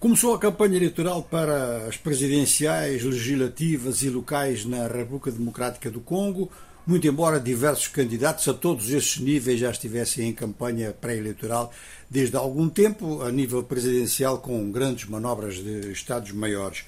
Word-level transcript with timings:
Começou 0.00 0.32
a 0.32 0.38
campanha 0.38 0.78
eleitoral 0.78 1.22
para 1.22 1.86
as 1.86 1.98
presidenciais, 1.98 3.04
legislativas 3.04 4.00
e 4.00 4.08
locais 4.08 4.64
na 4.64 4.86
República 4.88 5.30
Democrática 5.30 5.90
do 5.90 6.00
Congo, 6.00 6.50
muito 6.86 7.06
embora 7.06 7.38
diversos 7.38 7.86
candidatos 7.86 8.48
a 8.48 8.54
todos 8.54 8.88
esses 8.88 9.18
níveis 9.18 9.60
já 9.60 9.70
estivessem 9.70 10.30
em 10.30 10.32
campanha 10.32 10.96
pré-eleitoral 10.98 11.70
desde 12.08 12.34
algum 12.34 12.66
tempo, 12.66 13.20
a 13.20 13.30
nível 13.30 13.62
presidencial, 13.62 14.38
com 14.38 14.72
grandes 14.72 15.06
manobras 15.06 15.56
de 15.56 15.92
Estados 15.92 16.32
maiores. 16.32 16.82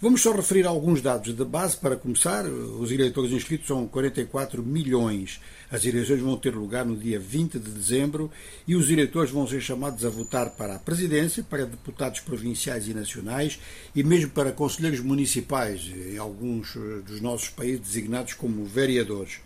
Vamos 0.00 0.22
só 0.22 0.30
referir 0.30 0.64
alguns 0.64 1.02
dados 1.02 1.34
de 1.34 1.44
base 1.44 1.76
para 1.76 1.96
começar. 1.96 2.44
Os 2.46 2.92
eleitores 2.92 3.32
inscritos 3.32 3.66
são 3.66 3.84
44 3.88 4.62
milhões. 4.62 5.40
As 5.72 5.84
eleições 5.84 6.20
vão 6.20 6.36
ter 6.36 6.54
lugar 6.54 6.84
no 6.84 6.96
dia 6.96 7.18
20 7.18 7.58
de 7.58 7.68
dezembro 7.68 8.30
e 8.64 8.76
os 8.76 8.92
eleitores 8.92 9.32
vão 9.32 9.44
ser 9.44 9.60
chamados 9.60 10.04
a 10.04 10.08
votar 10.08 10.50
para 10.50 10.76
a 10.76 10.78
presidência, 10.78 11.42
para 11.42 11.66
deputados 11.66 12.20
provinciais 12.20 12.86
e 12.86 12.94
nacionais 12.94 13.58
e 13.92 14.04
mesmo 14.04 14.30
para 14.30 14.52
conselheiros 14.52 15.00
municipais, 15.00 15.90
em 16.12 16.16
alguns 16.16 16.74
dos 17.04 17.20
nossos 17.20 17.48
países 17.48 17.80
designados 17.80 18.34
como 18.34 18.64
vereadores. 18.64 19.40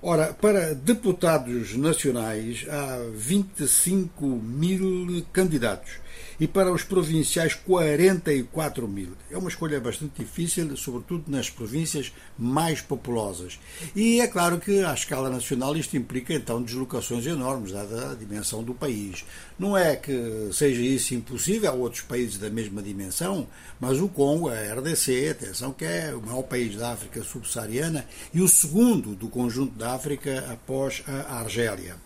Ora, 0.00 0.32
para 0.32 0.76
deputados 0.76 1.74
nacionais 1.74 2.64
há 2.70 3.00
25 3.12 4.24
mil 4.26 5.26
candidatos 5.32 5.94
e 6.40 6.46
para 6.46 6.72
os 6.72 6.84
provinciais 6.84 7.54
44 7.54 8.86
mil. 8.86 9.12
É 9.30 9.36
uma 9.36 9.48
escolha 9.48 9.80
bastante 9.80 10.22
difícil, 10.22 10.76
sobretudo 10.76 11.24
nas 11.28 11.50
províncias 11.50 12.12
mais 12.38 12.80
populosas. 12.80 13.58
E 13.94 14.20
é 14.20 14.28
claro 14.28 14.58
que 14.58 14.84
à 14.84 14.94
escala 14.94 15.28
nacional 15.28 15.76
isto 15.76 15.96
implica 15.96 16.32
então 16.32 16.62
deslocações 16.62 17.26
enormes, 17.26 17.72
dada 17.72 18.12
a 18.12 18.14
dimensão 18.14 18.62
do 18.62 18.72
país. 18.72 19.24
Não 19.58 19.76
é 19.76 19.96
que 19.96 20.48
seja 20.52 20.80
isso 20.80 21.14
impossível 21.14 21.70
a 21.70 21.74
outros 21.74 22.02
países 22.02 22.38
da 22.38 22.48
mesma 22.48 22.80
dimensão, 22.82 23.48
mas 23.80 24.00
o 24.00 24.08
Congo, 24.08 24.48
a 24.48 24.54
RDC, 24.54 25.30
atenção 25.30 25.72
que 25.72 25.84
é 25.84 26.14
o 26.14 26.20
maior 26.20 26.42
país 26.42 26.76
da 26.76 26.92
África 26.92 27.22
subsaariana 27.22 28.06
e 28.32 28.40
o 28.40 28.48
segundo 28.48 29.16
do 29.16 29.28
conjunto 29.28 29.76
da 29.76 29.87
África 29.92 30.46
após 30.50 31.02
a 31.06 31.40
Argélia. 31.40 31.96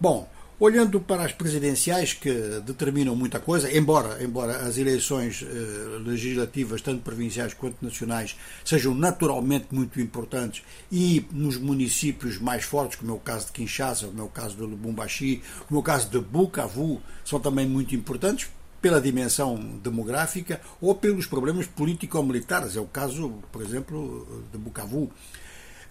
Bom, 0.00 0.28
Olhando 0.62 1.00
para 1.00 1.24
as 1.24 1.32
presidenciais 1.32 2.12
que 2.12 2.30
determinam 2.64 3.16
muita 3.16 3.40
coisa, 3.40 3.76
embora, 3.76 4.22
embora 4.22 4.58
as 4.58 4.78
eleições 4.78 5.42
eh, 5.42 5.98
legislativas, 6.04 6.80
tanto 6.80 7.02
provinciais 7.02 7.52
quanto 7.52 7.84
nacionais, 7.84 8.36
sejam 8.64 8.94
naturalmente 8.94 9.66
muito 9.72 10.00
importantes 10.00 10.62
e 10.88 11.26
nos 11.32 11.56
municípios 11.56 12.38
mais 12.38 12.62
fortes, 12.62 12.96
como 12.96 13.10
é 13.10 13.14
o 13.16 13.18
caso 13.18 13.46
de 13.46 13.52
Kinshasa, 13.54 14.06
como 14.06 14.20
é 14.20 14.24
o 14.24 14.28
caso 14.28 14.54
de 14.54 14.62
Lubumbashi, 14.62 15.42
como 15.66 15.80
é 15.80 15.80
o 15.80 15.82
caso 15.82 16.08
de 16.08 16.20
Bukavu, 16.20 17.02
são 17.24 17.40
também 17.40 17.66
muito 17.66 17.96
importantes 17.96 18.48
pela 18.80 19.00
dimensão 19.00 19.56
demográfica 19.82 20.60
ou 20.80 20.94
pelos 20.94 21.26
problemas 21.26 21.66
político-militares. 21.66 22.76
É 22.76 22.80
o 22.80 22.86
caso, 22.86 23.34
por 23.50 23.62
exemplo, 23.62 24.44
de 24.52 24.58
Bukavu. 24.58 25.10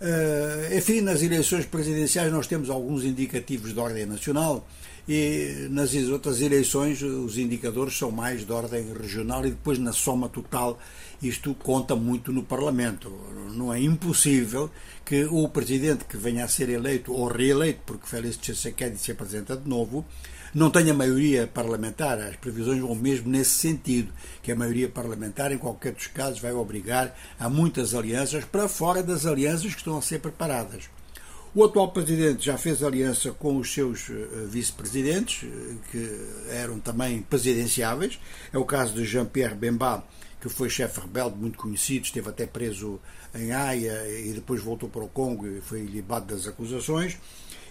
Uh, 0.02 0.76
enfim, 0.76 1.00
nas 1.00 1.22
eleições 1.22 1.64
presidenciais 1.68 2.32
nós 2.32 2.48
temos 2.48 2.72
alguns 2.72 3.06
indicativos 3.06 3.72
de 3.72 3.80
ordem 3.80 4.08
nacional 4.08 4.68
e 5.08 5.68
nas 5.70 5.94
outras 6.10 6.42
eleições 6.42 7.02
os 7.02 7.38
indicadores 7.38 7.98
são 7.98 8.12
mais 8.12 8.46
de 8.46 8.52
ordem 8.52 8.94
regional 8.94 9.46
e 9.46 9.52
depois 9.52 9.78
na 9.78 9.92
soma 9.92 10.30
total 10.30 10.80
isto 11.22 11.54
conta 11.54 11.96
muito 11.96 12.32
no 12.32 12.44
Parlamento. 12.44 13.12
Não 13.54 13.74
é 13.74 13.80
impossível 13.80 14.70
que 15.06 15.26
o 15.26 15.48
presidente 15.50 16.06
que 16.06 16.18
venha 16.18 16.46
a 16.46 16.48
ser 16.48 16.70
eleito 16.70 17.14
ou 17.14 17.28
reeleito, 17.28 17.82
porque 17.86 18.08
Félix 18.08 18.38
Tshisekedi 18.38 18.98
se 18.98 19.12
apresenta 19.12 19.56
de 19.56 19.68
novo, 19.68 20.06
não 20.54 20.70
tenha 20.70 20.94
maioria 20.94 21.48
parlamentar. 21.48 22.20
As 22.20 22.36
previsões 22.36 22.80
vão 22.80 22.96
mesmo 22.96 23.30
nesse 23.30 23.52
sentido, 23.52 24.12
que 24.42 24.52
a 24.52 24.56
maioria 24.56 24.90
parlamentar, 24.90 25.52
em 25.52 25.58
qualquer 25.58 25.94
dos 25.94 26.08
casos, 26.08 26.40
vai 26.40 26.54
obrigar 26.54 27.16
a 27.40 27.50
muitas 27.50 27.94
alianças 27.94 28.46
para 28.46 28.68
fora 28.68 29.04
das 29.04 29.26
alianças 29.26 29.74
que 29.74 29.80
estão 29.80 29.98
a 29.98 30.02
ser 30.02 30.20
preparadas. 30.20 30.90
O 31.54 31.66
atual 31.66 31.92
presidente 31.92 32.46
já 32.46 32.58
fez 32.58 32.82
aliança 32.82 33.34
com 33.34 33.58
os 33.58 33.74
seus 33.74 34.10
eh, 34.10 34.46
vice-presidentes, 34.48 35.44
eh, 35.44 35.76
que 35.92 36.28
eram 36.50 36.80
também 36.80 37.22
presidenciáveis. 37.24 38.18
É 38.54 38.58
o 38.58 38.64
caso 38.64 38.94
de 38.94 39.04
Jean-Pierre 39.04 39.56
Bemba, 39.56 40.02
que 40.40 40.48
foi 40.48 40.70
chefe 40.70 41.02
rebelde 41.02 41.36
muito 41.36 41.58
conhecido, 41.60 42.06
esteve 42.06 42.30
até 42.30 42.46
preso 42.48 43.02
em 43.36 43.52
Haia 43.52 44.08
e 44.08 44.32
depois 44.32 44.62
voltou 44.64 44.88
para 44.88 45.04
o 45.04 45.10
Congo 45.10 45.46
e 45.46 45.60
foi 45.60 45.82
libado 45.82 46.34
das 46.34 46.48
acusações. 46.48 47.18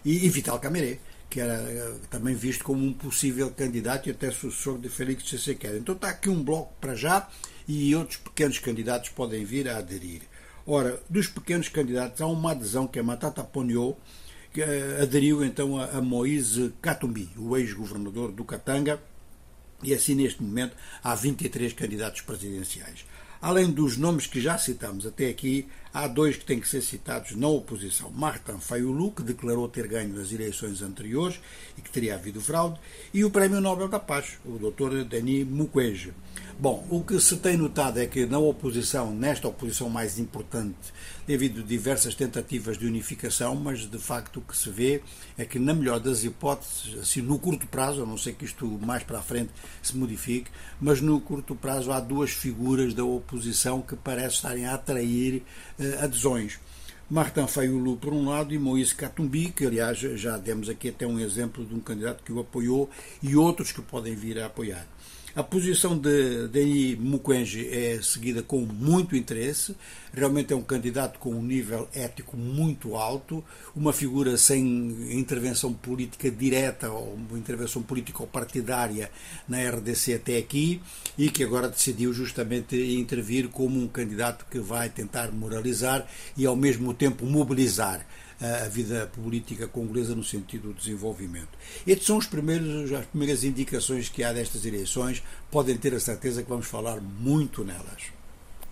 E, 0.04 0.26
e 0.26 0.28
Vital 0.28 0.60
Cameré, 0.60 0.98
que 1.30 1.40
era 1.40 1.54
eh, 1.54 1.94
também 2.10 2.34
visto 2.34 2.62
como 2.64 2.84
um 2.84 2.92
possível 2.92 3.50
candidato 3.50 4.10
e 4.10 4.12
até 4.12 4.30
sucessor 4.30 4.78
de 4.78 4.90
Félix 4.90 5.24
Tshisekedi. 5.24 5.78
Então 5.78 5.94
está 5.94 6.10
aqui 6.10 6.28
um 6.28 6.44
bloco 6.44 6.74
para 6.82 6.94
já 6.94 7.26
e 7.66 7.94
outros 7.94 8.18
pequenos 8.18 8.58
candidatos 8.58 9.08
podem 9.08 9.42
vir 9.42 9.70
a 9.70 9.78
aderir. 9.78 10.20
Ora, 10.66 11.00
dos 11.08 11.26
pequenos 11.26 11.68
candidatos 11.68 12.20
há 12.20 12.26
uma 12.26 12.52
adesão 12.52 12.86
que 12.86 12.98
é 12.98 13.02
Matata 13.02 13.42
Ponyo, 13.42 13.96
que 14.52 14.62
eh, 14.62 14.98
aderiu 15.02 15.44
então 15.44 15.78
a, 15.78 16.00
Moise 16.00 16.72
Katumbi, 16.82 17.30
o 17.36 17.56
ex-governador 17.56 18.32
do 18.32 18.44
Katanga, 18.44 19.00
e 19.82 19.94
assim 19.94 20.14
neste 20.14 20.42
momento 20.42 20.76
há 21.02 21.14
23 21.14 21.72
candidatos 21.72 22.20
presidenciais. 22.20 23.04
Além 23.40 23.70
dos 23.70 23.96
nomes 23.96 24.26
que 24.26 24.40
já 24.40 24.58
citamos 24.58 25.06
até 25.06 25.28
aqui, 25.28 25.66
há 25.92 26.06
dois 26.06 26.36
que 26.36 26.44
têm 26.44 26.60
que 26.60 26.68
ser 26.68 26.82
citados 26.82 27.36
na 27.36 27.48
oposição. 27.48 28.10
Martin 28.10 28.58
Fayulu, 28.58 29.12
que 29.12 29.22
declarou 29.22 29.68
ter 29.68 29.86
ganho 29.86 30.16
nas 30.16 30.32
eleições 30.32 30.82
anteriores 30.82 31.40
e 31.76 31.80
que 31.80 31.90
teria 31.90 32.14
havido 32.14 32.40
fraude, 32.40 32.78
e 33.12 33.24
o 33.24 33.30
Prémio 33.30 33.60
Nobel 33.60 33.88
da 33.88 33.98
Paz, 33.98 34.38
o 34.44 34.58
Dr. 34.58 35.04
Denis 35.04 35.46
Mukwege. 35.46 36.12
Bom, 36.58 36.86
o 36.90 37.02
que 37.02 37.18
se 37.18 37.38
tem 37.38 37.56
notado 37.56 37.98
é 37.98 38.06
que 38.06 38.26
na 38.26 38.38
oposição, 38.38 39.14
nesta 39.14 39.48
oposição 39.48 39.88
mais 39.88 40.18
importante, 40.18 40.76
tem 41.26 41.34
havido 41.34 41.62
diversas 41.62 42.14
tentativas 42.14 42.76
de 42.76 42.86
unificação, 42.86 43.54
mas 43.54 43.88
de 43.88 43.96
facto 43.96 44.40
o 44.40 44.42
que 44.42 44.54
se 44.54 44.68
vê 44.68 45.00
é 45.38 45.44
que, 45.46 45.58
na 45.58 45.72
melhor 45.72 46.00
das 46.00 46.22
hipóteses, 46.22 46.98
assim, 46.98 47.22
no 47.22 47.38
curto 47.38 47.66
prazo, 47.66 48.02
a 48.02 48.06
não 48.06 48.18
sei 48.18 48.34
que 48.34 48.44
isto 48.44 48.66
mais 48.82 49.02
para 49.02 49.20
a 49.20 49.22
frente 49.22 49.50
se 49.82 49.96
modifique, 49.96 50.50
mas 50.78 51.00
no 51.00 51.18
curto 51.18 51.54
prazo 51.54 51.92
há 51.92 51.98
duas 51.98 52.30
figuras 52.30 52.92
da 52.92 53.04
oposição 53.04 53.80
que 53.80 53.96
parecem 53.96 54.36
estarem 54.36 54.66
a 54.66 54.74
atrair 54.74 55.42
adesões. 56.00 56.58
Martin 57.10 57.46
Fayulu, 57.48 57.96
por 57.96 58.12
um 58.12 58.28
lado, 58.28 58.54
e 58.54 58.58
Moïse 58.58 58.94
Katumbi, 58.94 59.50
que 59.50 59.66
aliás 59.66 59.98
já 59.98 60.36
demos 60.36 60.68
aqui 60.68 60.90
até 60.90 61.06
um 61.06 61.18
exemplo 61.18 61.64
de 61.64 61.74
um 61.74 61.80
candidato 61.80 62.22
que 62.22 62.32
o 62.32 62.38
apoiou, 62.38 62.88
e 63.20 63.34
outros 63.34 63.72
que 63.72 63.82
podem 63.82 64.14
vir 64.14 64.38
a 64.38 64.46
apoiar. 64.46 64.86
A 65.32 65.44
posição 65.44 65.96
de 65.96 66.48
Denis 66.48 66.98
Mukwege 66.98 67.68
é 67.68 68.02
seguida 68.02 68.42
com 68.42 68.62
muito 68.62 69.14
interesse. 69.14 69.76
Realmente 70.12 70.52
é 70.52 70.56
um 70.56 70.62
candidato 70.62 71.20
com 71.20 71.30
um 71.30 71.42
nível 71.42 71.88
ético 71.94 72.36
muito 72.36 72.96
alto, 72.96 73.44
uma 73.74 73.92
figura 73.92 74.36
sem 74.36 74.60
intervenção 75.16 75.72
política 75.72 76.28
direta 76.28 76.90
ou 76.90 77.16
intervenção 77.36 77.80
política 77.80 78.24
ou 78.24 78.26
partidária 78.26 79.08
na 79.48 79.58
RDC 79.70 80.14
até 80.14 80.36
aqui 80.36 80.82
e 81.16 81.30
que 81.30 81.44
agora 81.44 81.68
decidiu 81.68 82.12
justamente 82.12 82.76
intervir 82.96 83.48
como 83.50 83.80
um 83.80 83.86
candidato 83.86 84.46
que 84.50 84.58
vai 84.58 84.88
tentar 84.88 85.30
moralizar 85.30 86.04
e 86.36 86.44
ao 86.44 86.56
mesmo 86.56 86.92
tempo 86.92 87.24
mobilizar 87.24 88.04
a 88.40 88.68
vida 88.68 89.10
política 89.14 89.68
congolesa 89.68 90.14
no 90.14 90.24
sentido 90.24 90.68
do 90.68 90.74
desenvolvimento. 90.74 91.58
Estes 91.86 92.06
são 92.06 92.16
os 92.16 92.26
primeiros, 92.26 92.90
as 92.92 93.06
primeiras 93.06 93.44
indicações 93.44 94.08
que 94.08 94.24
há 94.24 94.32
destas 94.32 94.64
eleições, 94.64 95.22
podem 95.50 95.76
ter 95.76 95.94
a 95.94 96.00
certeza 96.00 96.42
que 96.42 96.48
vamos 96.48 96.66
falar 96.66 97.00
muito 97.00 97.64
nelas. 97.64 98.19